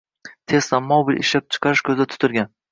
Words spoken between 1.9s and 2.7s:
ko‘zda tutilgan.